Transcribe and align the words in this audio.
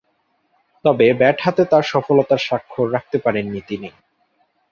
তবে, 0.85 1.07
ব্যাট 1.13 1.37
হাতে 1.41 1.63
আর 1.71 1.83
সফলতার 1.83 2.41
স্বাক্ষর 2.41 2.87
রাখতে 2.93 3.17
পারেননি 3.17 3.61
তিনি। 3.67 3.89